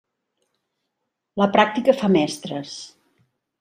La 1.43 1.51
pràctica 1.59 1.97
fa 2.03 2.13
mestres. 2.19 2.77